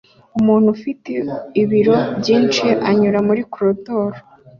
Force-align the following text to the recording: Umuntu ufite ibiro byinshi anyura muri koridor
Umuntu 0.37 0.67
ufite 0.75 1.13
ibiro 1.61 1.97
byinshi 2.19 2.65
anyura 2.89 3.19
muri 3.27 3.41
koridor 3.53 4.11